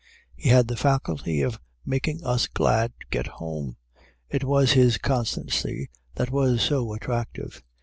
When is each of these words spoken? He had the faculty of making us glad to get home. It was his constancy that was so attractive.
He 0.35 0.49
had 0.49 0.67
the 0.67 0.75
faculty 0.75 1.41
of 1.43 1.59
making 1.85 2.23
us 2.23 2.47
glad 2.47 2.91
to 3.01 3.05
get 3.11 3.27
home. 3.27 3.77
It 4.31 4.43
was 4.43 4.71
his 4.71 4.97
constancy 4.97 5.91
that 6.15 6.31
was 6.31 6.63
so 6.63 6.91
attractive. 6.95 7.61